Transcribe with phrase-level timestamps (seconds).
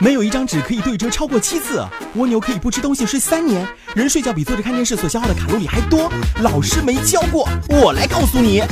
[0.00, 1.82] 没有一张纸可以对折超过七次。
[2.16, 3.66] 蜗牛可以不吃东西睡三年。
[3.94, 6.10] 人睡觉比坐着看电视所消耗的卡路里还多。
[6.42, 8.62] 老师没教过，我来告诉你。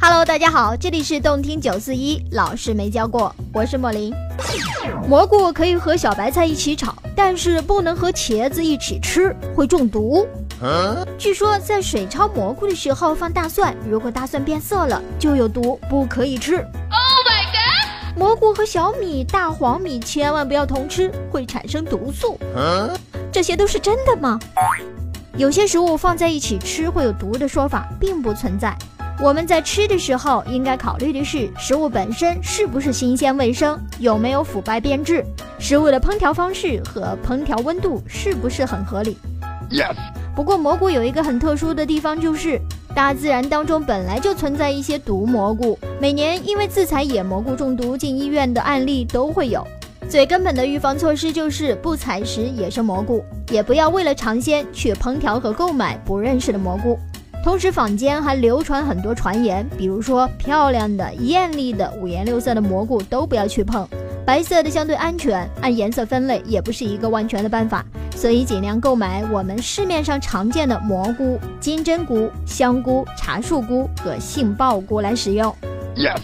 [0.00, 4.12] Hello，大家好，这里是动听九四一，老师没教过，我是莫林。
[5.08, 10.26] 蘑菇可以和小白菜一起炒，但是不能和茄子一起吃，会中毒。
[11.18, 16.64] 据说在水焯蘑菇的时候放大蒜，如果大蒜变色了就有毒，不可以吃。
[18.16, 18.24] Oh！
[18.24, 22.38] 蘑菇和小米、大黄米千万不要同吃，会产生毒素。
[23.32, 24.38] 这些都是真的吗？
[25.36, 28.76] 有些食物放在一起吃会有毒的说法并不存在。
[29.20, 35.24] 我们在吃的时候应该考虑的是食物本身是不是新鲜卫生，有没有腐败变质，
[35.58, 39.16] 食物的烹调方式和烹调温度是不是很合理。
[39.70, 39.94] Yes。
[40.34, 42.60] 不过蘑菇有一个很特殊的地方，就是
[42.94, 49.66] 大自然当中本来就存在一些毒蘑菇，每年因为自采野蘑菇中毒进医院的案例都会有。
[50.08, 56.96] 最根本的预防措施就是不采食野生蘑菇，也不要为了尝鲜去烹调和购买不认识的蘑菇。
[57.42, 63.86] 同时，坊间还流传很多传言，比如说漂亮的、艳丽的、五颜六色的蘑菇都不要去碰，
[64.24, 67.84] 白色的相对安全，按颜色分类也不是一个万全的办法。
[68.14, 75.54] 所以尽量购买我们市面上常见的蘑菇、金针菇、香菇、茶树菇和杏鲍菇来使用。
[75.94, 76.20] Yes。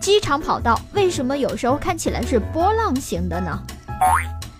[0.00, 3.58] 机场跑道为什么有时候看起来是波浪形的呢？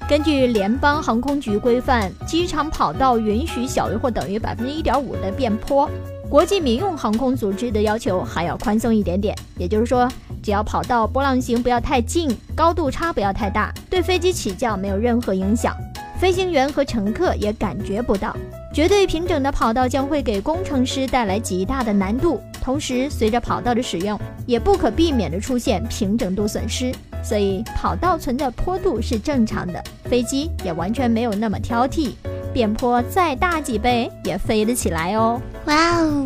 [0.09, 5.89] 根据联邦航空局规范，机场跑道允许小于或等于百分之一点五的变坡。
[6.28, 10.08] 国际民用航空组织的要求还要宽松一点点，也就是说，
[10.42, 15.77] 只要跑道波浪形不要太近，高度差不要太大，对飞机起降没有任何影响，
[16.19, 18.36] 飞行员和乘客也感觉不到。
[18.72, 26.92] 绝对平整的跑道将会给工程师带来极大的难度，同时随着跑道的使用，也不可避免的出现平整度损失。
[27.22, 32.11] 所以跑道存在坡度是正常的，飞机也完全没有那么挑剔。
[32.55, 35.42] 变坡再大几倍也飞得起来哦！
[35.65, 36.25] 哇哦，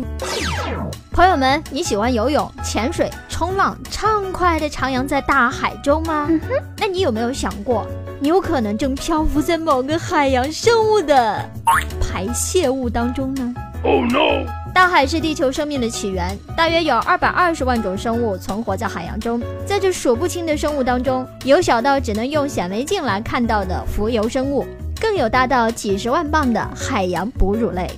[1.11, 6.29] 朋友们，你喜欢游泳、潜水、冲浪，畅快地徜徉在大海中吗？
[6.77, 7.83] 那你有没有想过，
[8.19, 11.43] 你有可能正漂浮在某个海洋生物的
[11.99, 13.51] 排泄物当中呢
[13.83, 14.45] ？Oh no！
[14.71, 19.41] 大海是地球生命的起源，大约有二百二十万种生物存活在海洋中。
[19.65, 24.63] 在这数不清的生物当中，有小到只能用显微镜来看到的浮游生物。
[25.09, 27.89] 更有达到几十万磅的海洋哺乳类，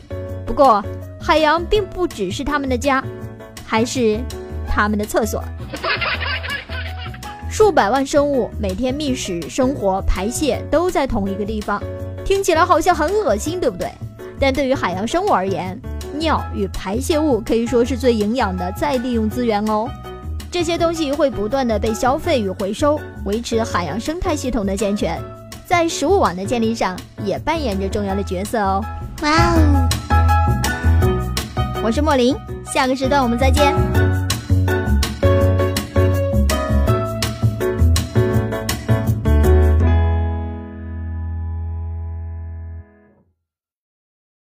[0.46, 0.82] 不过
[1.20, 3.04] 海洋并不只是他们的家，
[3.66, 4.18] 还是
[4.66, 5.44] 他们的厕所。
[7.52, 11.84] 数百万生物每天觅食、生活、排泄都在同一个地方，
[12.24, 13.92] 听起来好像很恶心，对不对？
[14.40, 15.78] 但对于海洋生物而言，
[16.14, 19.86] 尿与排泄物可以说是最营养的再利用资源哦。
[20.50, 25.22] 这些东西会不断的被消费与回收，维持海洋生态系统的健全。
[25.72, 28.84] 在食物网的建立上也扮演着重要的角色哦。
[29.22, 29.88] 哇哦！
[31.82, 33.74] 我是莫林，下个时段我们再见。